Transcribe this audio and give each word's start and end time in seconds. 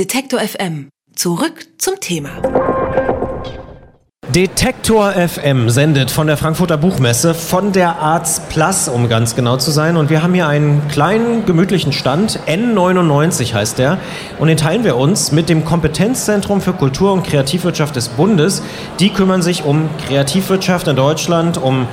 Detektor 0.00 0.40
FM. 0.40 0.88
Zurück 1.14 1.66
zum 1.76 2.00
Thema. 2.00 2.30
Detektor 4.34 5.12
FM 5.12 5.68
sendet 5.68 6.10
von 6.10 6.26
der 6.26 6.38
Frankfurter 6.38 6.78
Buchmesse, 6.78 7.34
von 7.34 7.72
der 7.72 7.98
Arts 7.98 8.40
Plus, 8.48 8.88
um 8.88 9.10
ganz 9.10 9.34
genau 9.34 9.58
zu 9.58 9.70
sein. 9.70 9.98
Und 9.98 10.08
wir 10.08 10.22
haben 10.22 10.32
hier 10.32 10.46
einen 10.46 10.88
kleinen, 10.88 11.44
gemütlichen 11.44 11.92
Stand. 11.92 12.38
N99 12.46 13.52
heißt 13.52 13.78
der. 13.78 13.98
Und 14.38 14.48
den 14.48 14.56
teilen 14.56 14.84
wir 14.84 14.96
uns 14.96 15.32
mit 15.32 15.50
dem 15.50 15.66
Kompetenzzentrum 15.66 16.62
für 16.62 16.72
Kultur- 16.72 17.12
und 17.12 17.24
Kreativwirtschaft 17.24 17.94
des 17.94 18.08
Bundes. 18.08 18.62
Die 19.00 19.10
kümmern 19.10 19.42
sich 19.42 19.64
um 19.64 19.90
Kreativwirtschaft 20.06 20.88
in 20.88 20.96
Deutschland, 20.96 21.58
um 21.58 21.88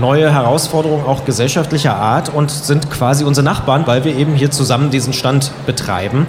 neue 0.00 0.32
Herausforderungen 0.32 1.04
auch 1.04 1.24
gesellschaftlicher 1.24 1.94
Art 1.94 2.32
und 2.32 2.50
sind 2.50 2.90
quasi 2.90 3.24
unsere 3.24 3.44
Nachbarn, 3.44 3.86
weil 3.86 4.04
wir 4.04 4.16
eben 4.16 4.34
hier 4.34 4.50
zusammen 4.50 4.90
diesen 4.90 5.12
Stand 5.12 5.52
betreiben. 5.66 6.26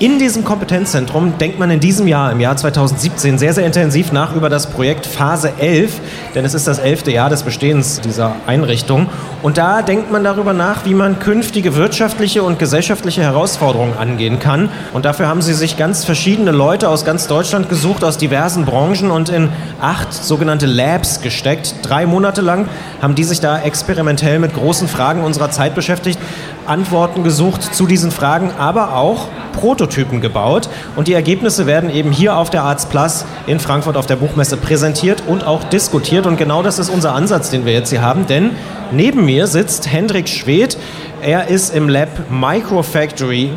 In 0.00 0.18
diesem 0.18 0.42
Kompetenzzentrum 0.42 1.38
denkt 1.38 1.60
man 1.60 1.70
in 1.70 1.78
diesem 1.78 2.08
Jahr, 2.08 2.32
im 2.32 2.40
Jahr 2.40 2.56
2017, 2.56 3.38
sehr, 3.38 3.54
sehr 3.54 3.64
intensiv 3.64 4.10
nach 4.10 4.34
über 4.34 4.48
das 4.48 4.66
Projekt 4.66 5.06
Phase 5.06 5.52
11, 5.60 6.00
denn 6.34 6.44
es 6.44 6.52
ist 6.52 6.66
das 6.66 6.80
elfte 6.80 7.12
Jahr 7.12 7.30
des 7.30 7.44
Bestehens 7.44 8.00
dieser 8.00 8.34
Einrichtung. 8.48 9.08
Und 9.40 9.56
da 9.56 9.82
denkt 9.82 10.10
man 10.10 10.24
darüber 10.24 10.52
nach, 10.52 10.84
wie 10.84 10.94
man 10.94 11.20
künftige 11.20 11.76
wirtschaftliche 11.76 12.42
und 12.42 12.58
gesellschaftliche 12.58 13.22
Herausforderungen 13.22 13.96
angehen 13.96 14.40
kann. 14.40 14.68
Und 14.94 15.04
dafür 15.04 15.28
haben 15.28 15.42
sie 15.42 15.54
sich 15.54 15.76
ganz 15.76 16.04
verschiedene 16.04 16.50
Leute 16.50 16.88
aus 16.88 17.04
ganz 17.04 17.28
Deutschland 17.28 17.68
gesucht, 17.68 18.02
aus 18.02 18.18
diversen 18.18 18.64
Branchen 18.64 19.12
und 19.12 19.28
in 19.28 19.48
acht 19.80 20.12
sogenannte 20.12 20.66
Labs 20.66 21.20
gesteckt. 21.20 21.76
Drei 21.82 22.04
Monate 22.04 22.40
lang 22.40 22.66
haben 23.00 23.14
die 23.14 23.24
sich 23.24 23.38
da 23.38 23.60
experimentell 23.60 24.40
mit 24.40 24.54
großen 24.54 24.88
Fragen 24.88 25.22
unserer 25.22 25.52
Zeit 25.52 25.76
beschäftigt, 25.76 26.18
Antworten 26.66 27.24
gesucht 27.24 27.62
zu 27.74 27.86
diesen 27.86 28.10
Fragen, 28.10 28.52
aber 28.58 28.96
auch 28.96 29.28
Prototypen 29.52 30.20
gebaut. 30.20 30.68
Und 30.96 31.08
die 31.08 31.12
Ergebnisse 31.12 31.66
werden 31.66 31.90
eben 31.90 32.10
hier 32.10 32.36
auf 32.36 32.50
der 32.50 32.62
Arts 32.62 32.86
Plus 32.86 33.24
in 33.46 33.60
Frankfurt 33.60 33.96
auf 33.96 34.06
der 34.06 34.16
Buchmesse 34.16 34.56
präsentiert 34.56 35.22
und 35.26 35.46
auch 35.46 35.64
diskutiert. 35.64 36.26
Und 36.26 36.36
genau 36.36 36.62
das 36.62 36.78
ist 36.78 36.90
unser 36.90 37.14
Ansatz, 37.14 37.50
den 37.50 37.64
wir 37.64 37.72
jetzt 37.72 37.90
hier 37.90 38.02
haben. 38.02 38.26
Denn 38.26 38.50
neben 38.92 39.24
mir 39.24 39.46
sitzt 39.46 39.90
Hendrik 39.90 40.28
Schwedt. 40.28 40.76
Er 41.22 41.48
ist 41.48 41.74
im 41.74 41.88
Lab 41.88 42.30
Microfactory. 42.30 43.50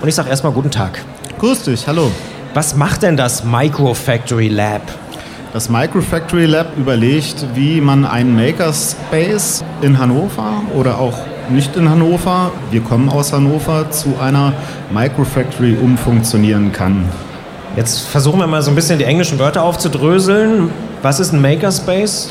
Und 0.00 0.08
ich 0.08 0.14
sage 0.14 0.30
erstmal 0.30 0.52
guten 0.52 0.70
Tag. 0.70 1.04
Grüß 1.38 1.64
dich, 1.64 1.86
hallo. 1.86 2.10
Was 2.54 2.76
macht 2.76 3.02
denn 3.02 3.16
das 3.16 3.44
Microfactory 3.44 4.48
Lab? 4.48 4.82
Das 5.52 5.68
Microfactory 5.68 6.46
Lab 6.46 6.76
überlegt, 6.78 7.46
wie 7.54 7.80
man 7.80 8.04
einen 8.06 8.34
Makerspace 8.34 9.62
in 9.82 9.98
Hannover 9.98 10.62
oder 10.74 10.98
auch 10.98 11.18
nicht 11.50 11.76
in 11.76 11.88
Hannover, 11.88 12.52
wir 12.70 12.80
kommen 12.80 13.08
aus 13.08 13.32
Hannover, 13.32 13.90
zu 13.90 14.16
einer 14.20 14.52
Microfactory 14.92 15.76
umfunktionieren 15.80 16.72
kann. 16.72 17.08
Jetzt 17.76 18.00
versuchen 18.00 18.38
wir 18.38 18.46
mal 18.46 18.62
so 18.62 18.70
ein 18.70 18.74
bisschen 18.74 18.98
die 18.98 19.04
englischen 19.04 19.38
Wörter 19.38 19.62
aufzudröseln. 19.62 20.70
Was 21.00 21.20
ist 21.20 21.32
ein 21.32 21.40
Makerspace? 21.40 22.30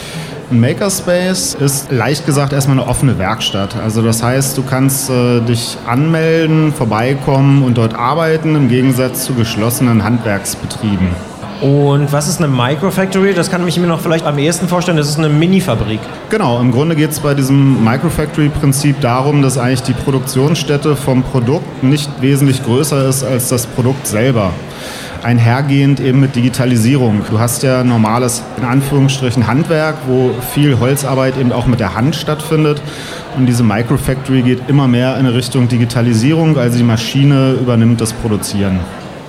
Ein 0.52 0.60
Makerspace 0.60 1.56
ist 1.56 1.92
leicht 1.92 2.26
gesagt 2.26 2.54
erstmal 2.54 2.80
eine 2.80 2.88
offene 2.88 3.18
Werkstatt. 3.18 3.76
Also 3.76 4.02
das 4.02 4.22
heißt, 4.22 4.58
du 4.58 4.64
kannst 4.64 5.10
äh, 5.10 5.40
dich 5.42 5.78
anmelden, 5.88 6.74
vorbeikommen 6.74 7.64
und 7.64 7.78
dort 7.78 7.96
arbeiten, 7.96 8.56
im 8.56 8.68
Gegensatz 8.68 9.26
zu 9.26 9.34
geschlossenen 9.34 10.04
Handwerksbetrieben. 10.04 11.08
Und 11.62 12.12
was 12.12 12.28
ist 12.28 12.40
eine 12.40 12.48
Microfactory? 12.48 13.36
Das 13.36 13.52
kann 13.52 13.68
ich 13.68 13.80
mir 13.80 13.86
noch 13.86 14.02
vielleicht 14.02 14.26
am 14.26 14.40
ehesten 14.40 14.68
vorstellen. 14.68 14.98
Das 14.98 15.08
ist 15.08 15.20
eine 15.20 15.30
Mini-Fabrik. 15.30 16.00
Genau, 16.32 16.60
im 16.60 16.72
Grunde 16.72 16.96
geht 16.96 17.12
es 17.12 17.20
bei 17.20 17.36
diesem 17.36 17.84
Microfactory-Prinzip 17.84 19.00
darum, 19.00 19.44
dass 19.44 19.60
eigentlich 19.60 19.84
die 19.84 19.94
Produktionsstätte 19.94 20.96
vom 20.96 21.22
Produkt 21.22 21.84
nicht 21.84 22.10
wesentlich 22.20 22.64
größer 22.64 23.08
ist 23.08 23.24
als 23.24 23.50
das 23.50 23.68
Produkt 23.68 24.08
selber 24.08 24.52
einhergehend 25.24 26.00
eben 26.00 26.20
mit 26.20 26.36
Digitalisierung. 26.36 27.22
Du 27.30 27.40
hast 27.40 27.62
ja 27.62 27.84
normales, 27.84 28.42
in 28.58 28.64
Anführungsstrichen, 28.64 29.46
Handwerk, 29.46 29.98
wo 30.08 30.32
viel 30.54 30.80
Holzarbeit 30.80 31.38
eben 31.38 31.52
auch 31.52 31.68
mit 31.68 31.80
der 31.80 31.94
Hand 31.94 32.16
stattfindet. 32.16 32.82
Und 33.38 33.46
diese 33.46 33.64
Microfactory 33.64 34.42
geht 34.42 34.68
immer 34.68 34.88
mehr 34.88 35.18
in 35.20 35.28
Richtung 35.28 35.68
Digitalisierung, 35.68 36.58
also 36.58 36.78
die 36.78 36.84
Maschine 36.84 37.54
übernimmt 37.54 38.02
das 38.02 38.14
Produzieren. 38.14 38.80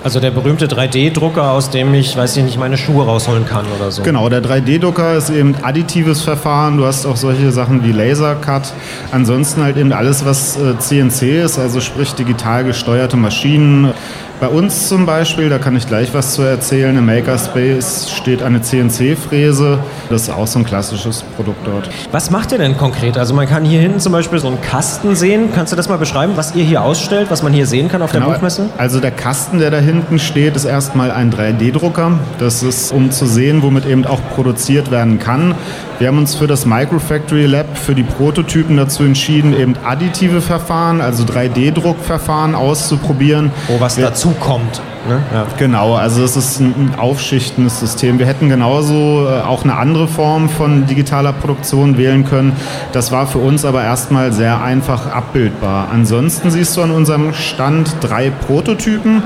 Also 0.03 0.19
der 0.19 0.31
berühmte 0.31 0.67
3D-Drucker, 0.67 1.51
aus 1.51 1.69
dem 1.69 1.93
ich, 1.93 2.17
weiß 2.17 2.35
ich 2.35 2.43
nicht, 2.43 2.59
meine 2.59 2.75
Schuhe 2.75 3.05
rausholen 3.05 3.45
kann 3.45 3.65
oder 3.77 3.89
so. 3.89 4.03
Genau, 4.03 4.27
der 4.27 4.43
3D-Drucker 4.43 5.15
ist 5.15 5.29
eben 5.29 5.55
additives 5.61 6.21
Verfahren. 6.23 6.75
Du 6.75 6.85
hast 6.85 7.05
auch 7.05 7.15
solche 7.15 7.53
Sachen 7.53 7.85
wie 7.85 7.93
Lasercut. 7.93 8.73
Ansonsten 9.11 9.63
halt 9.63 9.77
eben 9.77 9.93
alles, 9.93 10.25
was 10.25 10.59
CNC 10.79 11.21
äh, 11.21 11.43
ist, 11.45 11.57
also 11.57 11.79
sprich 11.79 12.13
digital 12.15 12.65
gesteuerte 12.65 13.15
Maschinen. 13.15 13.93
Bei 14.39 14.47
uns 14.47 14.89
zum 14.89 15.05
Beispiel, 15.05 15.49
da 15.49 15.57
kann 15.57 15.75
ich 15.75 15.87
gleich 15.87 16.13
was 16.13 16.33
zu 16.33 16.41
erzählen, 16.41 16.97
im 16.97 17.05
Makerspace 17.05 18.11
steht 18.11 18.43
eine 18.43 18.61
CNC-Fräse. 18.61 19.79
Das 20.09 20.23
ist 20.23 20.29
auch 20.29 20.47
so 20.47 20.59
ein 20.59 20.65
klassisches 20.65 21.23
Produkt 21.35 21.65
dort. 21.65 21.89
Was 22.11 22.29
macht 22.29 22.51
ihr 22.51 22.57
denn 22.57 22.75
konkret? 22.75 23.17
Also 23.17 23.33
man 23.33 23.47
kann 23.47 23.63
hier 23.63 23.79
hinten 23.79 23.99
zum 23.99 24.11
Beispiel 24.11 24.39
so 24.39 24.47
einen 24.47 24.59
Kasten 24.61 25.15
sehen. 25.15 25.49
Kannst 25.53 25.71
du 25.71 25.77
das 25.77 25.87
mal 25.87 25.97
beschreiben, 25.97 26.33
was 26.35 26.55
ihr 26.55 26.63
hier 26.63 26.81
ausstellt, 26.81 27.31
was 27.31 27.41
man 27.41 27.53
hier 27.53 27.67
sehen 27.67 27.89
kann 27.89 28.01
auf 28.01 28.11
genau. 28.11 28.27
der 28.27 28.33
Buchmesse? 28.33 28.69
Also 28.77 28.99
der 28.99 29.11
Kasten, 29.11 29.59
der 29.59 29.71
da 29.71 29.77
hinten 29.77 30.19
steht, 30.19 30.55
ist 30.55 30.65
erstmal 30.65 31.11
ein 31.11 31.31
3D-Drucker. 31.31 32.19
Das 32.39 32.63
ist, 32.63 32.91
um 32.91 33.11
zu 33.11 33.25
sehen, 33.25 33.61
womit 33.61 33.85
eben 33.85 34.05
auch 34.05 34.19
produziert 34.35 34.91
werden 34.91 35.19
kann. 35.19 35.55
Wir 35.99 36.07
haben 36.07 36.17
uns 36.17 36.35
für 36.35 36.47
das 36.47 36.65
Microfactory 36.65 37.45
Lab 37.45 37.77
für 37.77 37.95
die 37.95 38.03
Prototypen 38.03 38.77
dazu 38.77 39.03
entschieden, 39.03 39.53
eben 39.57 39.75
additive 39.85 40.41
Verfahren, 40.41 41.01
also 41.01 41.23
3D-Druckverfahren 41.23 42.55
auszuprobieren. 42.55 43.51
Oh, 43.69 43.79
was 43.79 43.95
dazu 43.95 44.31
kommt. 44.31 44.81
Ne? 45.07 45.21
Ja. 45.33 45.45
Genau, 45.57 45.95
also 45.95 46.23
es 46.23 46.37
ist 46.37 46.59
ein 46.59 46.93
aufschichtendes 46.97 47.79
System. 47.79 48.19
Wir 48.19 48.25
hätten 48.25 48.47
genauso 48.49 49.27
äh, 49.27 49.41
auch 49.41 49.63
eine 49.63 49.75
andere 49.75 50.07
Form 50.07 50.49
von 50.49 50.85
digitaler 50.87 51.33
Produktion 51.33 51.97
wählen 51.97 52.25
können. 52.25 52.53
Das 52.93 53.11
war 53.11 53.27
für 53.27 53.39
uns 53.39 53.65
aber 53.65 53.83
erstmal 53.83 54.31
sehr 54.31 54.61
einfach 54.61 55.07
abbildbar. 55.07 55.89
Ansonsten 55.91 56.51
siehst 56.51 56.77
du 56.77 56.81
an 56.81 56.91
unserem 56.91 57.33
Stand 57.33 57.97
drei 58.01 58.29
Prototypen. 58.29 59.23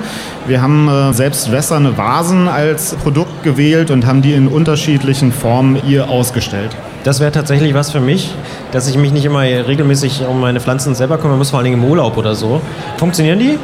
Wir 0.48 0.62
haben 0.62 0.90
äh, 0.90 1.14
selbst 1.14 1.52
wässerne 1.52 1.98
Vasen 1.98 2.48
als 2.48 2.96
Produkt 2.96 3.44
gewählt 3.44 3.92
und 3.92 4.06
haben 4.06 4.22
die 4.22 4.34
in 4.34 4.48
unterschiedlichen 4.48 5.32
Formen 5.32 5.76
hier 5.76 6.10
ausgestellt. 6.10 6.76
Das 7.07 7.22
wäre 7.22 7.31
tatsächlich 7.31 7.73
was 7.73 7.90
für 7.90 8.01
mich, 8.01 8.35
dass 8.73 8.90
ich 8.90 8.97
mich 8.97 9.13
nicht 9.13 9.23
immer 9.23 9.40
regelmäßig 9.40 10.25
um 10.28 10.41
meine 10.41 10.59
Pflanzen 10.59 10.94
selber 10.94 11.18
kümmern 11.18 11.38
muss, 11.38 11.51
vor 11.51 11.59
allem 11.59 11.72
im 11.72 11.85
Urlaub 11.85 12.18
oder 12.18 12.35
so. 12.35 12.59
Funktionieren 12.97 13.40
die? 13.40 13.57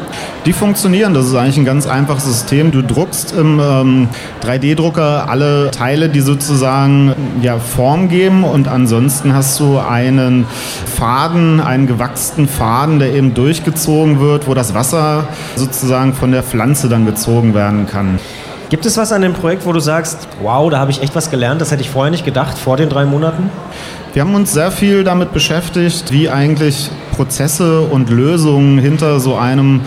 Die 0.45 0.53
funktionieren. 0.53 1.13
Das 1.13 1.25
ist 1.25 1.35
eigentlich 1.35 1.57
ein 1.57 1.65
ganz 1.65 1.85
einfaches 1.85 2.23
System. 2.23 2.71
Du 2.71 2.81
druckst 2.81 3.33
im 3.33 3.59
ähm, 3.59 4.07
3D-Drucker 4.45 5.29
alle 5.29 5.71
Teile, 5.71 6.07
die 6.07 6.21
sozusagen 6.21 7.13
ja, 7.41 7.59
Form 7.59 8.07
geben 8.07 8.45
und 8.45 8.69
ansonsten 8.69 9.33
hast 9.33 9.59
du 9.59 9.77
einen 9.77 10.45
Faden, 10.95 11.59
einen 11.59 11.85
gewachsten 11.85 12.47
Faden, 12.47 12.99
der 12.99 13.13
eben 13.13 13.33
durchgezogen 13.33 14.21
wird, 14.21 14.47
wo 14.47 14.53
das 14.53 14.73
Wasser 14.73 15.27
sozusagen 15.57 16.13
von 16.13 16.31
der 16.31 16.43
Pflanze 16.43 16.87
dann 16.87 17.05
gezogen 17.05 17.53
werden 17.53 17.87
kann. 17.87 18.19
Gibt 18.73 18.87
es 18.87 18.97
was 18.97 19.11
an 19.11 19.21
dem 19.21 19.33
Projekt, 19.33 19.67
wo 19.67 19.71
du 19.71 19.79
sagst, 19.79 20.27
wow, 20.41 20.67
da 20.67 20.79
habe 20.79 20.89
ich 20.89 21.03
echt 21.03 21.13
was 21.13 21.29
gelernt, 21.29 21.61
das 21.61 21.69
hätte 21.69 21.83
ich 21.83 21.91
vorher 21.91 22.09
nicht 22.09 22.25
gedacht, 22.25 22.57
vor 22.57 22.75
den 22.75 22.89
drei 22.89 23.05
Monaten? 23.05 23.51
Wir 24.13 24.23
haben 24.23 24.33
uns 24.33 24.51
sehr 24.51 24.71
viel 24.71 25.03
damit 25.03 25.31
beschäftigt, 25.31 26.11
wie 26.11 26.27
eigentlich 26.27 26.89
Prozesse 27.11 27.81
und 27.81 28.09
Lösungen 28.09 28.79
hinter 28.79 29.19
so 29.19 29.35
einem 29.35 29.81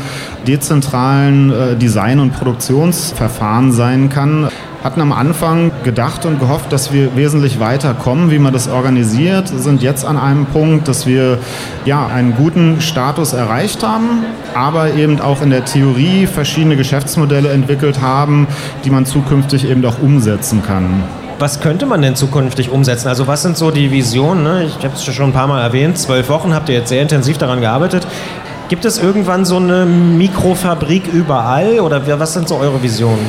dezentralen 0.47 1.51
äh, 1.51 1.75
Design- 1.75 2.21
und 2.21 2.31
Produktionsverfahren 2.31 3.73
sein 3.73 4.09
kann 4.09 4.51
hatten 4.87 5.01
am 5.01 5.11
Anfang 5.11 5.73
gedacht 5.83 6.27
und 6.27 6.39
gehofft, 6.39 6.73
dass 6.73 6.93
wir 6.93 7.17
wesentlich 7.17 7.59
weiter 7.59 7.93
kommen, 7.93 8.31
wie 8.31 8.39
man 8.39 8.53
das 8.53 8.69
organisiert, 8.69 9.49
sind 9.49 9.83
jetzt 9.83 10.05
an 10.05 10.17
einem 10.17 10.47
Punkt, 10.47 10.87
dass 10.87 11.09
wir 11.09 11.39
ja 11.85 12.07
einen 12.07 12.37
guten 12.37 12.81
Status 12.81 13.33
erreicht 13.33 13.83
haben, 13.83 14.23
aber 14.55 14.95
eben 14.95 15.21
auch 15.21 15.43
in 15.43 15.51
der 15.51 15.65
Theorie 15.65 16.29
verschiedene 16.29 16.77
Geschäftsmodelle 16.77 17.49
entwickelt 17.49 18.01
haben, 18.01 18.47
die 18.85 18.91
man 18.91 19.07
zukünftig 19.07 19.69
eben 19.69 19.85
auch 19.85 20.01
umsetzen 20.01 20.63
kann. 20.63 21.03
Was 21.41 21.61
könnte 21.61 21.85
man 21.87 22.01
denn 22.01 22.15
zukünftig 22.15 22.71
umsetzen? 22.71 23.09
Also 23.09 23.27
was 23.27 23.43
sind 23.43 23.57
so 23.57 23.73
die 23.73 23.91
Visionen? 23.91 24.45
Ne? 24.45 24.67
Ich 24.67 24.85
habe 24.85 24.95
es 24.95 25.05
schon 25.05 25.31
ein 25.31 25.33
paar 25.33 25.49
Mal 25.49 25.63
erwähnt, 25.63 25.99
zwölf 25.99 26.29
Wochen 26.29 26.55
habt 26.55 26.69
ihr 26.69 26.77
jetzt 26.77 26.91
sehr 26.91 27.03
intensiv 27.03 27.39
daran 27.39 27.61
gearbeitet. 27.61 28.07
Gibt 28.69 28.85
es 28.85 28.99
irgendwann 28.99 29.45
so 29.45 29.57
eine 29.57 29.85
Mikrofabrik 29.85 31.13
überall 31.13 31.81
oder 31.81 32.21
was 32.21 32.35
sind 32.35 32.47
so 32.47 32.57
eure 32.57 32.81
Visionen? 32.85 33.27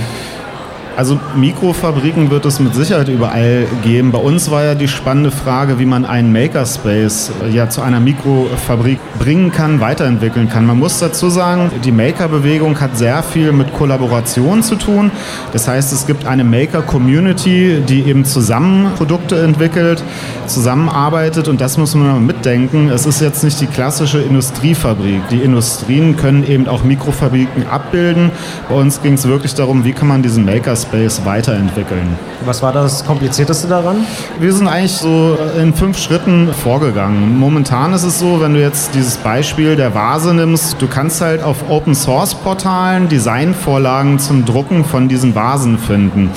Also 0.97 1.19
Mikrofabriken 1.35 2.31
wird 2.31 2.45
es 2.45 2.59
mit 2.59 2.73
Sicherheit 2.73 3.07
überall 3.07 3.67
geben. 3.83 4.11
Bei 4.11 4.17
uns 4.17 4.49
war 4.49 4.63
ja 4.63 4.73
die 4.73 4.87
spannende 4.87 5.29
Frage, 5.29 5.77
wie 5.77 5.85
man 5.85 6.05
einen 6.05 6.31
Makerspace 6.31 7.33
äh, 7.43 7.55
ja 7.55 7.69
zu 7.69 7.83
einer 7.83 7.99
Mikrofabrik 7.99 8.97
bringen 9.19 9.51
kann, 9.51 9.79
weiterentwickeln 9.79 10.49
kann. 10.49 10.65
Man 10.65 10.79
muss 10.79 10.97
dazu 10.97 11.29
sagen, 11.29 11.69
die 11.85 11.91
Maker-Bewegung 11.91 12.81
hat 12.81 12.97
sehr 12.97 13.21
viel 13.21 13.51
mit 13.51 13.75
Kollaboration 13.75 14.63
zu 14.63 14.75
tun. 14.75 15.11
Das 15.53 15.67
heißt, 15.67 15.93
es 15.93 16.07
gibt 16.07 16.25
eine 16.25 16.43
Maker-Community, 16.43 17.83
die 17.87 18.01
eben 18.01 18.25
zusammen 18.25 18.91
Produkte 18.97 19.39
entwickelt, 19.43 20.03
zusammenarbeitet 20.47 21.47
und 21.47 21.61
das 21.61 21.77
muss 21.77 21.93
man 21.93 22.25
mitdenken. 22.25 22.89
Es 22.89 23.05
ist 23.05 23.21
jetzt 23.21 23.43
nicht 23.43 23.61
die 23.61 23.67
klassische 23.67 24.19
Industriefabrik. 24.19 25.29
Die 25.29 25.43
Industrien 25.43 26.17
können 26.17 26.43
eben 26.43 26.67
auch 26.67 26.83
Mikrofabriken 26.83 27.67
abbilden. 27.67 28.31
Bei 28.67 28.73
uns 28.73 29.03
ging 29.03 29.13
es 29.13 29.27
wirklich 29.27 29.53
darum, 29.53 29.85
wie 29.85 29.93
kann 29.93 30.07
man 30.07 30.23
diesen 30.23 30.43
Makerspace 30.43 30.86
weiterentwickeln. 31.25 32.17
Was 32.45 32.61
war 32.61 32.71
das 32.71 33.03
Komplizierteste 33.05 33.67
daran? 33.67 34.05
Wir 34.39 34.53
sind 34.53 34.67
eigentlich 34.67 34.93
so 34.93 35.37
in 35.59 35.73
fünf 35.73 35.97
Schritten 35.97 36.53
vorgegangen. 36.53 37.37
Momentan 37.37 37.93
ist 37.93 38.03
es 38.03 38.19
so, 38.19 38.39
wenn 38.41 38.53
du 38.53 38.61
jetzt 38.61 38.93
dieses 38.93 39.17
Beispiel 39.17 39.75
der 39.75 39.93
Vase 39.93 40.33
nimmst, 40.33 40.81
du 40.81 40.87
kannst 40.87 41.21
halt 41.21 41.43
auf 41.43 41.69
Open 41.69 41.95
Source 41.95 42.35
Portalen 42.35 43.09
Designvorlagen 43.09 44.19
zum 44.19 44.45
Drucken 44.45 44.85
von 44.85 45.07
diesen 45.07 45.35
Vasen 45.35 45.77
finden. 45.77 46.31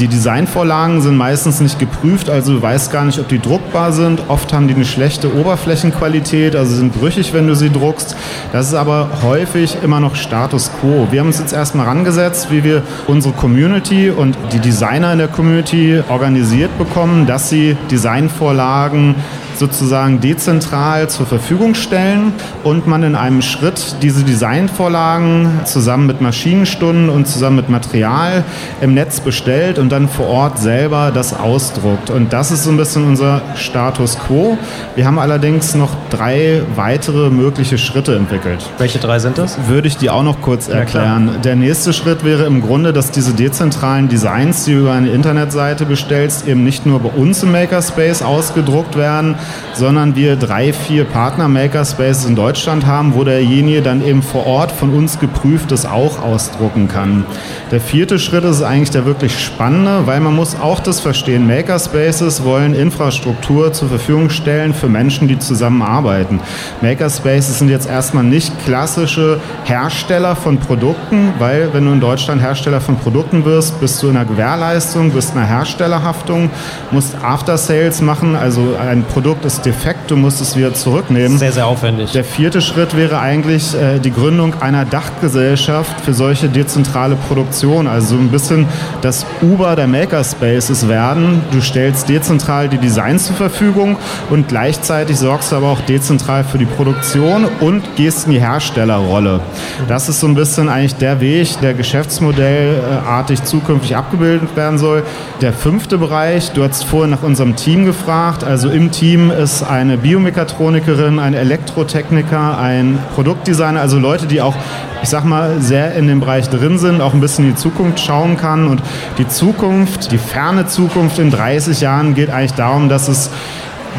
Die 0.00 0.08
Designvorlagen 0.08 1.02
sind 1.02 1.18
meistens 1.18 1.60
nicht 1.60 1.78
geprüft, 1.78 2.30
also 2.30 2.54
du 2.54 2.62
weißt 2.62 2.90
gar 2.90 3.04
nicht, 3.04 3.18
ob 3.18 3.28
die 3.28 3.38
druckbar 3.38 3.92
sind. 3.92 4.22
Oft 4.28 4.50
haben 4.50 4.66
die 4.66 4.72
eine 4.72 4.86
schlechte 4.86 5.30
Oberflächenqualität, 5.36 6.56
also 6.56 6.74
sind 6.74 6.98
brüchig, 6.98 7.34
wenn 7.34 7.46
du 7.46 7.54
sie 7.54 7.68
druckst. 7.68 8.16
Das 8.50 8.68
ist 8.68 8.72
aber 8.72 9.10
häufig 9.22 9.76
immer 9.82 10.00
noch 10.00 10.16
Status 10.16 10.70
quo. 10.80 11.06
Wir 11.10 11.20
haben 11.20 11.26
uns 11.26 11.38
jetzt 11.38 11.52
erstmal 11.52 11.84
rangesetzt, 11.84 12.50
wie 12.50 12.64
wir 12.64 12.82
unsere 13.08 13.34
Community 13.34 14.08
und 14.08 14.38
die 14.54 14.58
Designer 14.58 15.12
in 15.12 15.18
der 15.18 15.28
Community 15.28 16.02
organisiert 16.08 16.78
bekommen, 16.78 17.26
dass 17.26 17.50
sie 17.50 17.76
Designvorlagen 17.90 19.16
sozusagen 19.60 20.20
dezentral 20.20 21.08
zur 21.08 21.26
Verfügung 21.26 21.74
stellen 21.74 22.32
und 22.64 22.86
man 22.88 23.04
in 23.04 23.14
einem 23.14 23.42
Schritt 23.42 23.96
diese 24.02 24.24
Designvorlagen 24.24 25.60
zusammen 25.64 26.06
mit 26.06 26.20
Maschinenstunden 26.20 27.08
und 27.10 27.28
zusammen 27.28 27.56
mit 27.56 27.68
Material 27.68 28.42
im 28.80 28.94
Netz 28.94 29.20
bestellt 29.20 29.78
und 29.78 29.90
dann 29.90 30.08
vor 30.08 30.26
Ort 30.26 30.58
selber 30.58 31.12
das 31.14 31.38
ausdruckt. 31.38 32.10
Und 32.10 32.32
das 32.32 32.50
ist 32.50 32.64
so 32.64 32.70
ein 32.70 32.78
bisschen 32.78 33.06
unser 33.06 33.42
Status 33.54 34.18
quo. 34.18 34.56
Wir 34.96 35.06
haben 35.06 35.18
allerdings 35.18 35.74
noch 35.74 35.90
drei 36.08 36.62
weitere 36.74 37.30
mögliche 37.30 37.76
Schritte 37.76 38.16
entwickelt. 38.16 38.64
Welche 38.78 38.98
drei 38.98 39.18
sind 39.18 39.36
das? 39.36 39.58
Würde 39.68 39.88
ich 39.88 39.98
die 39.98 40.08
auch 40.08 40.22
noch 40.22 40.40
kurz 40.40 40.68
erklären. 40.68 41.28
Ja, 41.34 41.38
Der 41.40 41.56
nächste 41.56 41.92
Schritt 41.92 42.24
wäre 42.24 42.44
im 42.44 42.62
Grunde, 42.62 42.94
dass 42.94 43.10
diese 43.10 43.34
dezentralen 43.34 44.08
Designs, 44.08 44.64
die 44.64 44.72
du 44.72 44.80
über 44.80 44.92
eine 44.92 45.10
Internetseite 45.10 45.84
bestellst, 45.84 46.48
eben 46.48 46.64
nicht 46.64 46.86
nur 46.86 47.00
bei 47.00 47.10
uns 47.10 47.42
im 47.42 47.52
Makerspace 47.52 48.22
ausgedruckt 48.22 48.96
werden, 48.96 49.34
sondern 49.74 50.16
wir 50.16 50.36
drei, 50.36 50.72
vier 50.72 51.04
Partner-Makerspaces 51.04 52.24
in 52.24 52.36
Deutschland 52.36 52.86
haben, 52.86 53.14
wo 53.14 53.24
derjenige 53.24 53.82
dann 53.82 54.04
eben 54.04 54.22
vor 54.22 54.46
Ort 54.46 54.72
von 54.72 54.90
uns 54.90 55.18
geprüftes 55.18 55.86
auch 55.86 56.22
ausdrucken 56.22 56.88
kann. 56.88 57.24
Der 57.70 57.80
vierte 57.80 58.18
Schritt 58.18 58.44
ist 58.44 58.62
eigentlich 58.62 58.90
der 58.90 59.06
wirklich 59.06 59.38
spannende, 59.44 60.06
weil 60.06 60.20
man 60.20 60.34
muss 60.34 60.56
auch 60.60 60.80
das 60.80 61.00
verstehen. 61.00 61.46
Makerspaces 61.46 62.44
wollen 62.44 62.74
Infrastruktur 62.74 63.72
zur 63.72 63.88
Verfügung 63.88 64.30
stellen 64.30 64.74
für 64.74 64.88
Menschen, 64.88 65.28
die 65.28 65.38
zusammenarbeiten. 65.38 66.40
Makerspaces 66.80 67.58
sind 67.58 67.68
jetzt 67.68 67.88
erstmal 67.88 68.24
nicht 68.24 68.52
klassische 68.64 69.40
Hersteller 69.64 70.36
von 70.36 70.58
Produkten, 70.58 71.32
weil 71.38 71.72
wenn 71.72 71.86
du 71.86 71.92
in 71.92 72.00
Deutschland 72.00 72.40
Hersteller 72.40 72.80
von 72.80 72.96
Produkten 72.96 73.44
wirst, 73.44 73.80
bist 73.80 74.02
du 74.02 74.08
in 74.08 74.16
einer 74.16 74.26
Gewährleistung, 74.26 75.12
bist 75.12 75.32
in 75.34 75.38
einer 75.38 75.48
Herstellerhaftung, 75.48 76.50
musst 76.90 77.14
After 77.22 77.56
Sales 77.56 78.00
machen, 78.02 78.34
also 78.34 78.76
ein 78.80 79.04
Produkt 79.04 79.39
Produkt 79.40 79.44
ist 79.44 79.64
defekt, 79.64 80.10
du 80.10 80.16
musst 80.16 80.40
es 80.40 80.56
wieder 80.56 80.74
zurücknehmen. 80.74 81.38
Sehr, 81.38 81.52
sehr 81.52 81.66
aufwendig. 81.66 82.12
Der 82.12 82.24
vierte 82.24 82.60
Schritt 82.60 82.96
wäre 82.96 83.20
eigentlich 83.20 83.74
äh, 83.74 83.98
die 83.98 84.10
Gründung 84.10 84.60
einer 84.60 84.84
Dachgesellschaft 84.84 86.00
für 86.00 86.12
solche 86.12 86.48
dezentrale 86.48 87.16
Produktion. 87.16 87.86
Also 87.86 88.16
so 88.16 88.20
ein 88.20 88.28
bisschen 88.28 88.66
das 89.00 89.24
Uber 89.40 89.76
der 89.76 89.86
Makerspaces 89.86 90.88
werden. 90.88 91.40
Du 91.52 91.60
stellst 91.62 92.08
dezentral 92.08 92.68
die 92.68 92.78
Designs 92.78 93.26
zur 93.26 93.36
Verfügung 93.36 93.96
und 94.28 94.48
gleichzeitig 94.48 95.16
sorgst 95.16 95.52
du 95.52 95.56
aber 95.56 95.68
auch 95.68 95.80
dezentral 95.80 96.44
für 96.44 96.58
die 96.58 96.66
Produktion 96.66 97.46
und 97.60 97.96
gehst 97.96 98.26
in 98.26 98.32
die 98.32 98.40
Herstellerrolle. 98.40 99.40
Das 99.88 100.08
ist 100.08 100.20
so 100.20 100.26
ein 100.26 100.34
bisschen 100.34 100.68
eigentlich 100.68 100.96
der 100.96 101.20
Weg, 101.20 101.60
der 101.62 101.74
geschäftsmodellartig 101.74 103.44
zukünftig 103.44 103.96
abgebildet 103.96 104.54
werden 104.56 104.78
soll. 104.78 105.02
Der 105.40 105.52
fünfte 105.52 105.98
Bereich, 105.98 106.52
du 106.52 106.62
hast 106.62 106.84
vorhin 106.84 107.10
nach 107.10 107.22
unserem 107.22 107.56
Team 107.56 107.86
gefragt. 107.86 108.44
Also 108.44 108.68
im 108.68 108.90
Team 108.90 109.29
ist 109.30 109.62
eine 109.62 109.96
Biomekatronikerin, 109.96 111.18
ein 111.18 111.34
Elektrotechniker, 111.34 112.58
ein 112.58 112.98
Produktdesigner, 113.14 113.80
also 113.80 113.98
Leute, 113.98 114.26
die 114.26 114.40
auch, 114.40 114.54
ich 115.02 115.08
sag 115.08 115.24
mal, 115.24 115.60
sehr 115.60 115.94
in 115.94 116.06
dem 116.06 116.20
Bereich 116.20 116.48
drin 116.48 116.78
sind, 116.78 117.00
auch 117.00 117.14
ein 117.14 117.20
bisschen 117.20 117.44
in 117.44 117.52
die 117.52 117.56
Zukunft 117.56 118.00
schauen 118.00 118.36
kann. 118.36 118.68
Und 118.68 118.82
die 119.18 119.26
Zukunft, 119.28 120.12
die 120.12 120.18
ferne 120.18 120.66
Zukunft 120.66 121.18
in 121.18 121.30
30 121.30 121.80
Jahren 121.80 122.14
geht 122.14 122.30
eigentlich 122.30 122.54
darum, 122.54 122.88
dass 122.88 123.08
es 123.08 123.30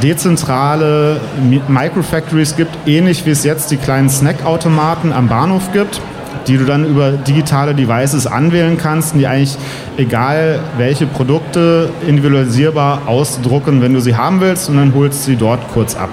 dezentrale 0.01 1.19
Microfactories 1.67 2.55
gibt, 2.55 2.71
ähnlich 2.85 3.25
wie 3.25 3.31
es 3.31 3.43
jetzt 3.43 3.71
die 3.71 3.77
kleinen 3.77 4.09
Snackautomaten 4.09 5.11
am 5.11 5.27
Bahnhof 5.27 5.71
gibt 5.73 6.01
die 6.47 6.57
du 6.57 6.65
dann 6.65 6.85
über 6.85 7.11
digitale 7.11 7.73
Devices 7.75 8.27
anwählen 8.27 8.77
kannst 8.77 9.15
die 9.15 9.27
eigentlich 9.27 9.57
egal 9.97 10.59
welche 10.77 11.05
Produkte 11.05 11.89
individualisierbar 12.07 13.03
ausdrucken, 13.07 13.81
wenn 13.81 13.93
du 13.93 14.01
sie 14.01 14.15
haben 14.15 14.41
willst 14.41 14.69
und 14.69 14.77
dann 14.77 14.93
holst 14.93 15.27
du 15.27 15.31
sie 15.31 15.37
dort 15.37 15.67
kurz 15.73 15.95
ab. 15.95 16.09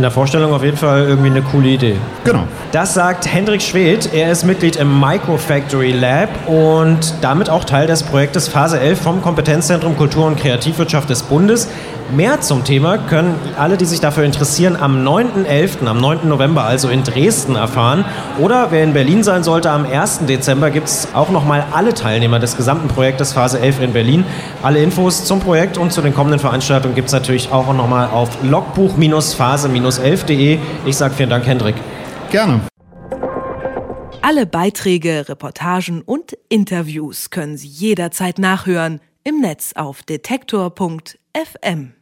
In 0.00 0.02
der 0.04 0.10
Vorstellung 0.10 0.54
auf 0.54 0.64
jeden 0.64 0.78
Fall 0.78 1.02
irgendwie 1.02 1.28
eine 1.28 1.42
coole 1.42 1.68
Idee. 1.68 1.96
Genau. 2.24 2.44
Das 2.72 2.94
sagt 2.94 3.26
Hendrik 3.30 3.60
Schwedt. 3.60 4.14
Er 4.14 4.32
ist 4.32 4.46
Mitglied 4.46 4.76
im 4.76 4.98
Microfactory 4.98 5.92
Lab 5.92 6.30
und 6.46 7.12
damit 7.20 7.50
auch 7.50 7.64
Teil 7.64 7.86
des 7.86 8.02
Projektes 8.02 8.48
Phase 8.48 8.80
11 8.80 8.98
vom 8.98 9.20
Kompetenzzentrum 9.20 9.98
Kultur 9.98 10.24
und 10.24 10.40
Kreativwirtschaft 10.40 11.10
des 11.10 11.22
Bundes. 11.24 11.68
Mehr 12.12 12.40
zum 12.40 12.64
Thema 12.64 12.98
können 12.98 13.36
alle, 13.56 13.76
die 13.76 13.84
sich 13.84 14.00
dafür 14.00 14.24
interessieren, 14.24 14.76
am 14.80 15.06
9.11., 15.06 15.86
am 15.86 16.00
9. 16.00 16.26
November 16.28 16.64
also 16.64 16.88
in 16.88 17.04
Dresden 17.04 17.54
erfahren. 17.54 18.04
Oder 18.40 18.72
wer 18.72 18.82
in 18.82 18.94
Berlin 18.94 19.22
sein 19.22 19.44
sollte, 19.44 19.70
am 19.70 19.86
1. 19.86 20.26
Dezember 20.26 20.70
gibt 20.70 20.88
es 20.88 21.08
auch 21.14 21.30
nochmal 21.30 21.64
alle 21.72 21.94
Teilnehmer 21.94 22.40
des 22.40 22.56
gesamten 22.56 22.88
Projektes 22.88 23.32
Phase 23.32 23.60
11 23.60 23.80
in 23.80 23.92
Berlin. 23.92 24.24
Alle 24.60 24.82
Infos 24.82 25.24
zum 25.24 25.38
Projekt 25.38 25.78
und 25.78 25.92
zu 25.92 26.02
den 26.02 26.12
kommenden 26.12 26.40
Veranstaltungen 26.40 26.96
gibt 26.96 27.06
es 27.08 27.12
natürlich 27.12 27.52
auch 27.52 27.72
nochmal 27.72 28.08
auf 28.12 28.30
logbuch-phase-11.de. 29.98 30.58
Ich 30.86 30.96
sage 30.96 31.14
vielen 31.14 31.30
Dank, 31.30 31.46
Hendrik. 31.46 31.76
Gerne. 32.30 32.60
Alle 34.22 34.46
Beiträge, 34.46 35.28
Reportagen 35.28 36.02
und 36.02 36.36
Interviews 36.48 37.30
können 37.30 37.56
Sie 37.56 37.68
jederzeit 37.68 38.38
nachhören 38.38 39.00
im 39.24 39.40
Netz 39.40 39.72
auf 39.74 40.02
detektor.fm. 40.02 41.92